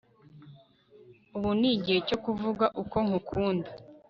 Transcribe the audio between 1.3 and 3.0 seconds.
ubu ni igihe cyo kuvuga uko